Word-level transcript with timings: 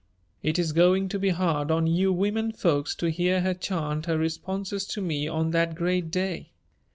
It 0.41 0.57
is 0.57 0.71
going 0.71 1.09
to 1.09 1.19
be 1.19 1.29
hard 1.29 1.69
on 1.69 1.85
you 1.85 2.11
women 2.11 2.53
folks 2.53 2.95
to 2.95 3.11
hear 3.11 3.41
her 3.41 3.53
chant 3.53 4.07
her 4.07 4.17
responses 4.17 4.87
to 4.87 4.99
me 4.99 5.27
on 5.27 5.51
that 5.51 5.75
great 5.75 6.09
day." 6.09 6.49